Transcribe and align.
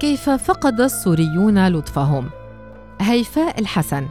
كيف 0.00 0.30
فقد 0.30 0.80
السوريون 0.80 1.68
لطفهم؟ 1.68 2.30
هيفاء 3.00 3.60
الحسن. 3.60 4.06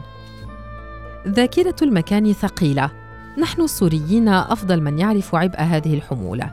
ذاكرة 1.28 1.76
المكان 1.82 2.32
ثقيلة. 2.32 2.90
نحن 3.38 3.62
السوريين 3.62 4.28
أفضل 4.28 4.80
من 4.80 4.98
يعرف 4.98 5.34
عبء 5.34 5.60
هذه 5.60 5.94
الحمولة. 5.94 6.50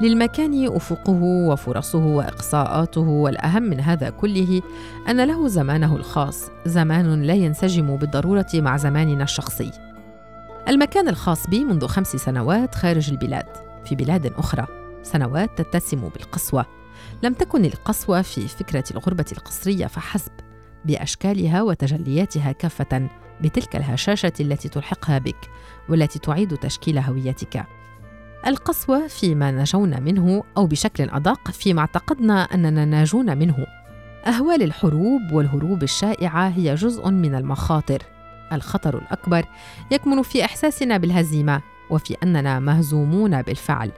للمكان 0.00 0.76
أفقه 0.76 1.22
وفرصه 1.22 2.06
وإقصاءاته 2.06 3.00
والأهم 3.00 3.62
من 3.62 3.80
هذا 3.80 4.10
كله 4.10 4.62
أن 5.08 5.24
له 5.24 5.48
زمانه 5.48 5.96
الخاص 5.96 6.50
زمان 6.66 7.22
لا 7.22 7.34
ينسجم 7.34 7.96
بالضرورة 7.96 8.48
مع 8.54 8.76
زماننا 8.76 9.24
الشخصي. 9.24 9.70
المكان 10.68 11.08
الخاص 11.08 11.46
بي 11.46 11.64
منذ 11.64 11.86
خمس 11.86 12.08
سنوات 12.08 12.74
خارج 12.74 13.10
البلاد 13.10 13.46
في 13.84 13.94
بلاد 13.94 14.32
أخرى. 14.38 14.66
سنوات 15.02 15.62
تتسم 15.62 16.08
بالقسوة. 16.08 16.79
لم 17.22 17.32
تكن 17.32 17.64
القسوة 17.64 18.22
في 18.22 18.48
فكرة 18.48 18.84
الغربة 18.90 19.26
القصرية 19.32 19.86
فحسب 19.86 20.32
بأشكالها 20.84 21.62
وتجلياتها 21.62 22.52
كافة 22.52 23.08
بتلك 23.40 23.76
الهشاشة 23.76 24.32
التي 24.40 24.68
تلحقها 24.68 25.18
بك 25.18 25.50
والتي 25.88 26.18
تعيد 26.18 26.56
تشكيل 26.56 26.98
هويتك. 26.98 27.64
القسوة 28.46 29.06
فيما 29.06 29.50
نجونا 29.50 30.00
منه 30.00 30.44
أو 30.56 30.66
بشكل 30.66 31.10
أدق 31.10 31.50
فيما 31.50 31.80
اعتقدنا 31.80 32.42
أننا 32.42 32.84
ناجون 32.84 33.38
منه. 33.38 33.66
أهوال 34.26 34.62
الحروب 34.62 35.32
والهروب 35.32 35.82
الشائعة 35.82 36.48
هي 36.48 36.74
جزء 36.74 37.10
من 37.10 37.34
المخاطر. 37.34 38.02
الخطر 38.52 38.98
الأكبر 38.98 39.44
يكمن 39.90 40.22
في 40.22 40.44
إحساسنا 40.44 40.96
بالهزيمة 40.96 41.62
وفي 41.90 42.16
أننا 42.22 42.60
مهزومون 42.60 43.42
بالفعل. 43.42 43.92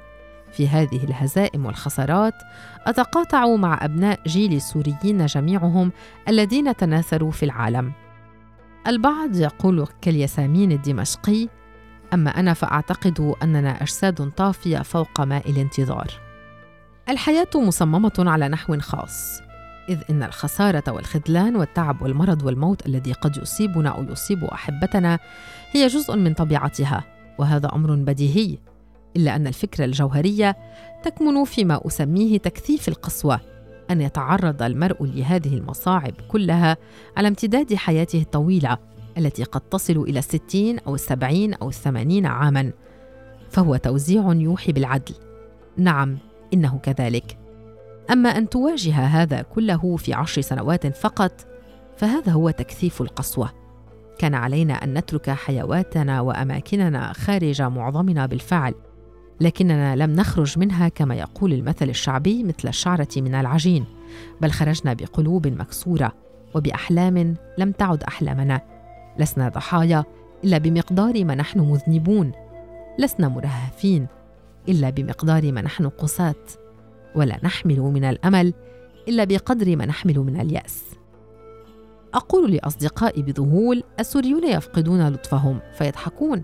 في 0.52 0.68
هذه 0.68 1.04
الهزائم 1.04 1.66
والخسارات 1.66 2.34
أتقاطع 2.86 3.56
مع 3.56 3.84
أبناء 3.84 4.20
جيل 4.26 4.52
السوريين 4.52 5.26
جميعهم 5.26 5.92
الذين 6.28 6.76
تناثروا 6.76 7.30
في 7.30 7.42
العالم. 7.42 7.92
البعض 8.86 9.36
يقول 9.36 9.86
كالياسمين 10.00 10.72
الدمشقي 10.72 11.48
أما 12.14 12.30
أنا 12.30 12.54
فأعتقد 12.54 13.34
أننا 13.42 13.82
أجساد 13.82 14.30
طافية 14.30 14.78
فوق 14.78 15.20
ماء 15.20 15.50
الانتظار. 15.50 16.10
الحياة 17.08 17.50
مصممة 17.54 18.12
على 18.18 18.48
نحو 18.48 18.78
خاص 18.80 19.40
إذ 19.88 20.02
إن 20.10 20.22
الخسارة 20.22 20.92
والخذلان 20.92 21.56
والتعب 21.56 22.02
والمرض 22.02 22.42
والموت 22.42 22.86
الذي 22.86 23.12
قد 23.12 23.36
يصيبنا 23.36 23.88
أو 23.90 24.02
يصيب 24.02 24.44
أحبتنا 24.44 25.18
هي 25.72 25.86
جزء 25.86 26.16
من 26.16 26.34
طبيعتها 26.34 27.04
وهذا 27.38 27.68
أمر 27.72 27.94
بديهي. 27.94 28.58
إلا 29.16 29.36
أن 29.36 29.46
الفكرة 29.46 29.84
الجوهرية 29.84 30.56
تكمن 31.02 31.44
فيما 31.44 31.86
أسميه 31.86 32.38
تكثيف 32.38 32.88
القسوة 32.88 33.40
أن 33.90 34.00
يتعرض 34.00 34.62
المرء 34.62 35.04
لهذه 35.04 35.54
المصاعب 35.54 36.14
كلها 36.28 36.76
على 37.16 37.28
امتداد 37.28 37.74
حياته 37.74 38.20
الطويلة 38.22 38.78
التي 39.18 39.44
قد 39.44 39.60
تصل 39.60 39.96
إلى 39.96 40.18
الستين 40.18 40.78
أو 40.78 40.94
السبعين 40.94 41.54
أو 41.54 41.68
الثمانين 41.68 42.26
عاماً 42.26 42.72
فهو 43.52 43.76
توزيع 43.76 44.32
يوحي 44.32 44.72
بالعدل. 44.72 45.14
نعم 45.76 46.18
إنه 46.54 46.78
كذلك. 46.78 47.38
أما 48.10 48.28
أن 48.28 48.48
تواجه 48.48 48.94
هذا 48.94 49.42
كله 49.42 49.96
في 49.96 50.14
عشر 50.14 50.40
سنوات 50.40 50.96
فقط 50.96 51.46
فهذا 51.96 52.32
هو 52.32 52.50
تكثيف 52.50 53.00
القسوة. 53.00 53.50
كان 54.18 54.34
علينا 54.34 54.74
أن 54.74 54.98
نترك 54.98 55.30
حيواتنا 55.30 56.20
وأماكننا 56.20 57.12
خارج 57.12 57.62
معظمنا 57.62 58.26
بالفعل. 58.26 58.74
لكننا 59.42 59.96
لم 59.96 60.10
نخرج 60.10 60.58
منها 60.58 60.88
كما 60.88 61.14
يقول 61.14 61.52
المثل 61.52 61.88
الشعبي 61.88 62.44
مثل 62.44 62.68
الشعرة 62.68 63.08
من 63.16 63.34
العجين 63.34 63.84
بل 64.40 64.50
خرجنا 64.50 64.92
بقلوب 64.92 65.46
مكسورة 65.46 66.12
وبأحلام 66.54 67.36
لم 67.58 67.72
تعد 67.72 68.02
أحلامنا. 68.02 68.60
لسنا 69.18 69.48
ضحايا 69.48 70.04
إلا 70.44 70.58
بمقدار 70.58 71.24
ما 71.24 71.34
نحن 71.34 71.60
مذنبون. 71.60 72.32
لسنا 72.98 73.28
مرهفين 73.28 74.06
إلا 74.68 74.90
بمقدار 74.90 75.52
ما 75.52 75.62
نحن 75.62 75.88
قساه 75.88 76.34
ولا 77.14 77.38
نحمل 77.42 77.80
من 77.80 78.04
الأمل 78.04 78.54
إلا 79.08 79.24
بقدر 79.24 79.76
ما 79.76 79.86
نحمل 79.86 80.18
من 80.18 80.40
اليأس. 80.40 80.84
أقول 82.14 82.52
لأصدقائي 82.52 83.22
بذهول 83.22 83.82
السوريون 84.00 84.48
يفقدون 84.48 85.08
لطفهم 85.08 85.60
فيضحكون؟ 85.78 86.42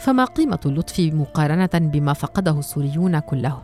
فما 0.00 0.24
قيمة 0.24 0.60
اللطف 0.66 1.00
مقارنة 1.00 1.70
بما 1.74 2.12
فقده 2.12 2.58
السوريون 2.58 3.18
كله؟ 3.18 3.62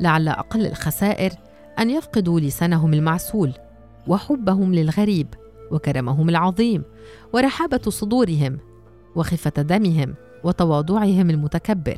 لعل 0.00 0.28
أقل 0.28 0.66
الخسائر 0.66 1.32
أن 1.78 1.90
يفقدوا 1.90 2.40
لسانهم 2.40 2.94
المعسول 2.94 3.52
وحبهم 4.06 4.74
للغريب 4.74 5.34
وكرمهم 5.70 6.28
العظيم 6.28 6.82
ورحابة 7.32 7.80
صدورهم 7.88 8.58
وخفة 9.16 9.62
دمهم 9.62 10.14
وتواضعهم 10.44 11.30
المتكبر. 11.30 11.96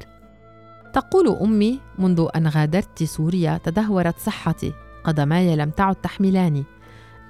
تقول 0.93 1.29
أمي 1.43 1.81
منذ 1.99 2.29
أن 2.37 2.49
غادرت 2.49 3.03
سوريا 3.03 3.61
تدهورت 3.65 4.19
صحتي 4.19 4.73
قدماي 5.05 5.57
لم 5.57 5.71
تعد 5.71 5.95
تحملاني 5.95 6.65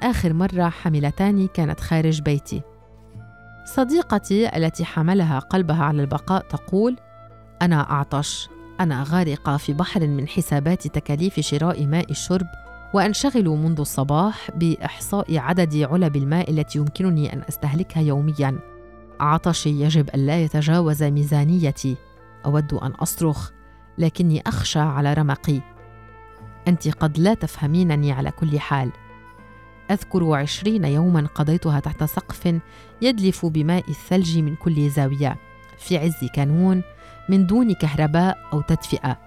آخر 0.03 0.33
مرة 0.33 0.69
حملتاني 0.69 1.49
كانت 1.55 1.81
خارج 1.81 2.23
بيتي. 2.23 2.63
صديقتي 3.75 4.57
التي 4.57 4.85
حملها 4.85 5.39
قلبها 5.39 5.85
على 5.85 6.03
البقاء 6.03 6.43
تقول 6.43 6.97
أنا 7.63 7.91
أعطش. 7.91 8.49
أنا 8.81 9.05
غارقة 9.09 9.57
في 9.57 9.73
بحر 9.73 10.07
من 10.07 10.29
حسابات 10.29 10.87
تكاليف 10.87 11.41
شراء 11.41 11.87
ماء 11.87 12.11
الشرب 12.11 12.47
وأنشغل 12.95 13.49
منذ 13.49 13.81
الصباح 13.81 14.51
بإحصاء 14.51 15.39
عدد 15.39 15.77
علب 15.77 16.17
الماء 16.17 16.51
التي 16.51 16.79
يمكنني 16.79 17.33
أن 17.33 17.43
أستهلكها 17.49 18.01
يوميا. 18.01 18.59
عطشي 19.21 19.81
يجب 19.81 20.09
الا 20.15 20.43
يتجاوز 20.43 21.03
ميزانيتي. 21.03 21.97
أود 22.47 22.75
أن 22.75 22.91
أصرخ 22.91 23.51
لكني 23.99 24.43
أخشى 24.47 24.79
على 24.81 25.15
رمقي. 25.15 25.61
أنت 26.69 26.89
قد 26.89 27.19
لا 27.19 27.35
تفهمينني 27.35 28.13
على 28.13 28.31
كل 28.31 28.61
حال. 28.61 28.91
أذكر 29.91 30.33
عشرين 30.35 30.85
يوما 30.85 31.27
قضيتها 31.35 31.81
تحت 31.81 32.05
سقف 32.05 32.61
يدلف 33.03 33.47
بماء 33.47 33.85
الثلج 33.89 34.39
من 34.39 34.57
كل 34.57 34.91
زاوية. 34.91 35.37
في 35.79 35.99
عز 35.99 36.25
كانون 36.35 36.83
من 37.29 37.47
دون 37.47 37.75
كهرباء 37.75 38.39
أو 38.53 38.61
تدفئة. 38.61 39.19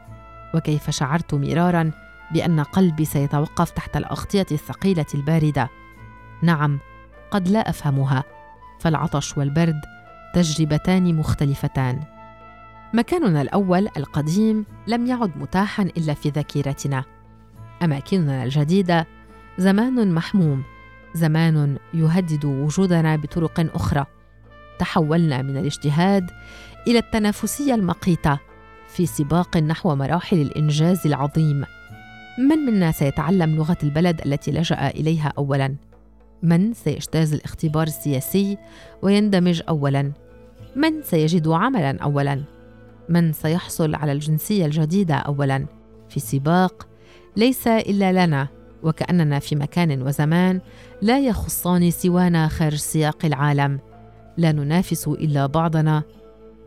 وكيف 0.55 0.89
شعرت 0.89 1.33
مرارا 1.33 1.91
بأن 2.33 2.59
قلبي 2.59 3.05
سيتوقف 3.05 3.69
تحت 3.69 3.97
الأغطية 3.97 4.45
الثقيلة 4.51 5.05
الباردة. 5.15 5.69
نعم 6.43 6.79
قد 7.31 7.47
لا 7.47 7.69
أفهمها. 7.69 8.23
فالعطش 8.79 9.37
والبرد 9.37 9.81
تجربتان 10.33 11.15
مختلفتان. 11.15 12.03
مكاننا 12.93 13.41
الأول 13.41 13.87
القديم 13.97 14.65
لم 14.87 15.07
يعد 15.07 15.31
متاحا 15.37 15.83
إلا 15.83 16.13
في 16.13 16.29
ذاكرتنا. 16.29 17.03
أماكننا 17.83 18.43
الجديدة 18.43 19.07
زمان 19.57 20.11
محموم 20.11 20.63
زمان 21.13 21.77
يهدد 21.93 22.45
وجودنا 22.45 23.15
بطرق 23.15 23.75
أخرى. 23.75 24.05
تحولنا 24.79 25.41
من 25.41 25.57
الاجتهاد 25.57 26.31
إلى 26.87 26.99
التنافسية 26.99 27.75
المقيتة 27.75 28.39
في 28.87 29.05
سباق 29.05 29.57
نحو 29.57 29.95
مراحل 29.95 30.41
الإنجاز 30.41 31.07
العظيم. 31.07 31.65
من 32.49 32.57
منا 32.57 32.91
سيتعلم 32.91 33.55
لغة 33.55 33.77
البلد 33.83 34.21
التي 34.25 34.51
لجأ 34.51 34.87
إليها 34.87 35.33
اولا؟ 35.37 35.75
من 36.43 36.73
سيجتاز 36.73 37.33
الاختبار 37.33 37.87
السياسي 37.87 38.57
ويندمج 39.01 39.61
اولا؟ 39.69 40.11
من 40.75 41.01
سيجد 41.03 41.47
عملا 41.47 41.97
اولا؟ 41.97 42.43
من 43.09 43.33
سيحصل 43.33 43.95
على 43.95 44.11
الجنسية 44.11 44.65
الجديدة 44.65 45.15
اولا؟ 45.15 45.65
في 46.09 46.19
سباق 46.19 46.87
ليس 47.35 47.67
إلا 47.67 48.25
لنا. 48.25 48.47
وكأننا 48.83 49.39
في 49.39 49.55
مكان 49.55 50.01
وزمان 50.01 50.61
لا 51.01 51.19
يخصان 51.19 51.91
سوانا 51.91 52.47
خارج 52.47 52.75
سياق 52.75 53.25
العالم. 53.25 53.79
لا 54.37 54.51
ننافس 54.51 55.07
إلا 55.07 55.45
بعضنا 55.45 56.03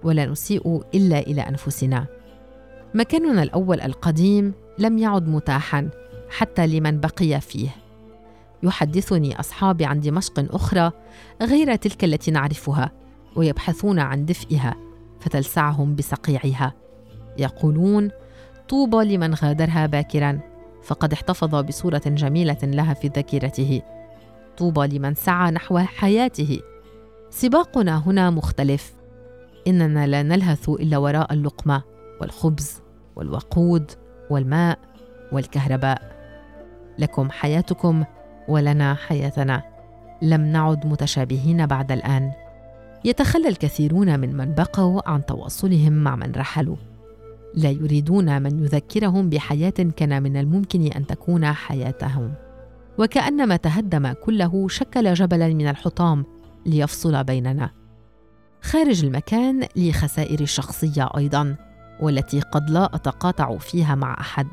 ولا 0.03 0.27
نسيء 0.27 0.83
إلا 0.95 1.19
إلى 1.19 1.41
أنفسنا. 1.41 2.07
مكاننا 2.95 3.43
الأول 3.43 3.81
القديم 3.81 4.53
لم 4.79 4.99
يعد 4.99 5.29
متاحا 5.29 5.89
حتى 6.29 6.67
لمن 6.67 7.01
بقي 7.01 7.41
فيه. 7.41 7.69
يحدثني 8.63 9.41
أصحابي 9.41 9.85
عن 9.85 10.01
دمشق 10.01 10.55
أخرى 10.55 10.93
غير 11.43 11.77
تلك 11.77 12.05
التي 12.05 12.31
نعرفها 12.31 12.93
ويبحثون 13.37 13.99
عن 13.99 14.25
دفئها 14.25 14.75
فتلسعهم 15.21 15.95
بصقيعها 15.95 16.75
يقولون 17.39 18.11
طوبى 18.69 19.17
لمن 19.17 19.35
غادرها 19.35 19.87
باكرا. 19.87 20.41
فقد 20.85 21.13
احتفظ 21.13 21.55
بصورة 21.55 22.03
جميلة 22.07 22.59
لها 22.63 22.95
في 22.95 23.09
ذاكرته. 23.09 23.83
طوبى 24.57 24.99
لمن 24.99 25.15
سعى 25.15 25.51
نحو 25.51 25.79
حياته. 25.79 26.61
سباقنا 27.31 27.99
هنا 28.07 28.31
مختلف. 28.31 28.95
إننا 29.67 30.07
لا 30.07 30.23
نلهث 30.23 30.69
إلا 30.69 30.99
وراء 30.99 31.33
اللقمة 31.33 31.83
والخبز 32.21 32.83
والوقود 33.17 33.91
والماء 34.31 34.79
والكهرباء. 35.33 36.03
لكم 36.99 37.31
حياتكم 37.31 38.05
ولنا 38.49 38.95
حياتنا. 38.95 39.63
لم 40.23 40.41
نعد 40.41 40.87
متشابهين 40.87 41.67
بعد 41.67 41.93
الآن. 41.93 42.33
يتخلى 43.05 43.49
الكثيرون 43.49 44.21
من 44.21 44.37
من 44.37 44.55
بقوا 44.55 45.11
عن 45.11 45.27
تواصلهم 45.27 45.93
مع 45.93 46.17
من 46.17 46.33
رحلوا. 46.37 46.77
لا 47.57 47.71
يريدون 47.71 48.43
من 48.43 48.65
يذكرهم 48.65 49.31
بحياة 49.31 49.71
كان 49.97 50.23
من 50.23 50.37
الممكن 50.37 50.87
أن 50.87 51.07
تكون 51.07 51.53
حياتهم. 51.53 52.35
وكان 52.99 53.49
ما 53.49 53.57
تهدم 53.57 54.13
كله 54.13 54.69
شكل 54.69 55.15
جبلا 55.15 55.49
من 55.49 55.69
الحطام 55.69 56.25
ليفصل 56.67 57.25
بيننا. 57.25 57.71
خارج 58.63 59.05
المكان 59.05 59.67
لي 59.77 59.93
خسائر 59.93 60.45
شخصيه 60.45 61.09
أيضا 61.17 61.57
والتي 62.01 62.41
قد 62.41 62.71
لا 62.71 62.85
أتقاطع 62.85 63.59
فيها 63.59 63.95
مع 63.95 64.21
أحد. 64.21 64.47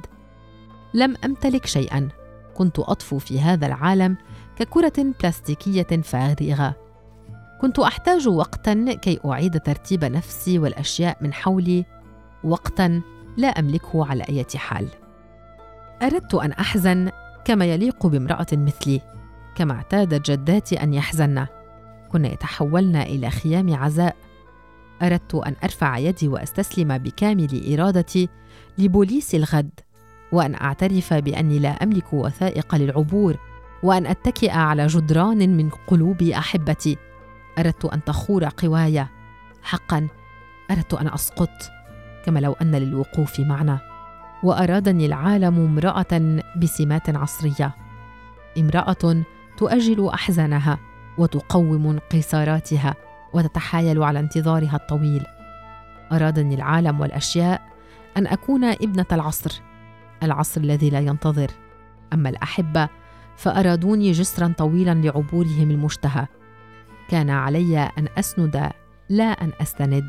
لم 0.93 1.15
أمتلك 1.25 1.65
شيئا. 1.65 2.09
كنت 2.55 2.79
أطفو 2.79 3.19
في 3.19 3.41
هذا 3.41 3.67
العالم 3.67 4.17
ككرة 4.55 5.13
بلاستيكية 5.19 6.01
فارغة. 6.03 6.75
كنت 7.61 7.79
أحتاج 7.79 8.27
وقتا 8.27 8.93
كي 8.93 9.19
أعيد 9.25 9.59
ترتيب 9.59 10.05
نفسي 10.05 10.59
والأشياء 10.59 11.17
من 11.21 11.33
حولي 11.33 11.85
وقتا 12.43 13.01
لا 13.37 13.47
أملكه 13.47 14.05
على 14.05 14.23
أي 14.23 14.45
حال. 14.55 14.87
أردت 16.01 16.33
أن 16.33 16.51
أحزن 16.51 17.11
كما 17.45 17.65
يليق 17.65 18.07
بامرأة 18.07 18.47
مثلي 18.51 19.01
كما 19.55 19.73
اعتادت 19.73 20.31
جداتي 20.31 20.83
أن 20.83 20.93
يحزن. 20.93 21.45
كنا 22.11 22.27
يتحولن 22.27 22.95
إلى 22.95 23.29
خيام 23.29 23.73
عزاء. 23.73 24.15
أردت 25.01 25.35
أن 25.35 25.55
أرفع 25.63 25.97
يدي 25.97 26.27
وأستسلم 26.27 26.97
بكامل 26.97 27.73
إرادتي 27.73 28.29
لبوليس 28.77 29.35
الغد 29.35 29.79
وأن 30.31 30.55
أعترف 30.55 31.13
بأني 31.13 31.59
لا 31.59 31.69
أملك 31.69 32.13
وثائق 32.13 32.75
للعبور 32.75 33.37
وأن 33.83 34.07
أتكئ 34.07 34.51
على 34.51 34.87
جدران 34.87 35.57
من 35.57 35.69
قلوب 35.69 36.23
أحبتي. 36.23 36.97
أردت 37.59 37.85
أن 37.85 38.03
تخور 38.03 38.49
قواي. 38.57 39.07
حقا 39.63 40.07
أردت 40.71 40.93
أن 40.93 41.07
أسقط. 41.07 41.80
كما 42.25 42.39
لو 42.39 42.55
أن 42.61 42.75
للوقوف 42.75 43.39
معنى 43.39 43.77
وأرادني 44.43 45.05
العالم 45.05 45.59
امرأة 45.59 46.41
بسمات 46.57 47.15
عصرية. 47.15 47.75
امرأة 48.57 49.23
تؤجل 49.57 50.09
أحزانها 50.09 50.79
وتقوم 51.17 51.87
انقساراتها 51.87 52.95
وتتحايل 53.33 54.03
على 54.03 54.19
انتظارها 54.19 54.75
الطويل. 54.75 55.25
أرادني 56.11 56.55
العالم 56.55 56.99
والأشياء 56.99 57.61
أن 58.17 58.27
أكون 58.27 58.63
ابنة 58.63 59.05
العصر 59.11 59.61
العصر 60.23 60.61
الذي 60.61 60.89
لا 60.89 60.99
ينتظر. 60.99 61.51
أما 62.13 62.29
الأحبة 62.29 62.89
فأرادوني 63.37 64.11
جسرا 64.11 64.53
طويلا 64.57 64.93
لعبورهم 64.93 65.71
المشتهى. 65.71 66.27
كان 67.09 67.29
علي 67.29 67.79
أن 67.79 68.07
أسند 68.17 68.69
لا 69.09 69.23
أن 69.23 69.51
أستند. 69.61 70.07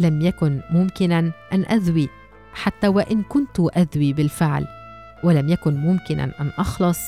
لم 0.00 0.20
يكن 0.20 0.60
ممكنا 0.70 1.32
أن 1.52 1.64
أذوي 1.64 2.08
حتى 2.52 2.88
وإن 2.88 3.22
كنت 3.22 3.60
أذوي 3.76 4.12
بالفعل 4.12 4.66
ولم 5.24 5.48
يكن 5.48 5.74
ممكنا 5.74 6.24
أن 6.24 6.50
أخلص 6.58 7.00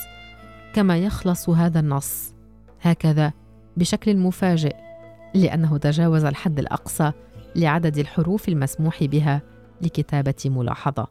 كما 0.74 0.98
يخلص 0.98 1.48
هذا 1.48 1.80
النص. 1.80 2.34
هكذا 2.80 3.32
بشكل 3.76 4.16
مفاجئ 4.16 4.76
لأنه 5.34 5.78
تجاوز 5.78 6.24
الحد 6.24 6.58
الأقصى 6.58 7.12
لعدد 7.56 7.98
الحروف 7.98 8.48
المسموح 8.48 9.04
بها 9.04 9.42
لكتابة 9.82 10.34
ملاحظة. 10.44 11.06